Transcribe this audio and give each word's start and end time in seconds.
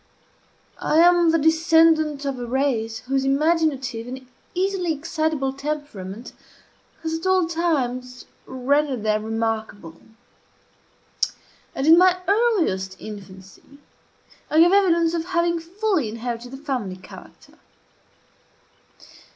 I 0.79 0.97
am 0.97 1.29
the 1.29 1.37
descendant 1.37 2.25
of 2.25 2.39
a 2.39 2.45
race 2.47 3.01
whose 3.01 3.23
imaginative 3.23 4.07
and 4.07 4.25
easily 4.55 4.91
excitable 4.93 5.53
temperament 5.53 6.33
has 7.03 7.13
at 7.19 7.27
all 7.27 7.45
times 7.45 8.25
rendered 8.47 9.03
them 9.03 9.23
remarkable; 9.23 10.01
and, 11.75 11.85
in 11.85 11.99
my 11.99 12.17
earliest 12.27 12.99
infancy, 12.99 13.77
I 14.49 14.59
gave 14.59 14.71
evidence 14.71 15.13
of 15.13 15.25
having 15.25 15.59
fully 15.59 16.09
inherited 16.09 16.49
the 16.49 16.57
family 16.57 16.95
character. 16.97 17.59